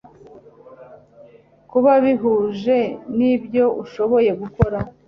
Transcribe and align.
kuba 1.69 1.91
bihuje 2.03 2.77
n 3.17 3.19
ibyo 3.33 3.65
ushoboye 3.83 4.31
gukora 4.41 4.79